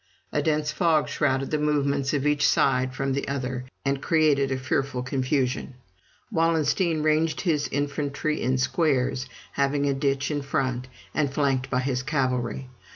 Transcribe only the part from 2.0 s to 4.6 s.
of each side from the other, and created a